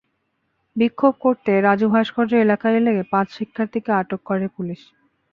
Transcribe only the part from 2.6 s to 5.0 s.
এলে পাঁচ শিক্ষার্থীকে আটক করে পুলিশ।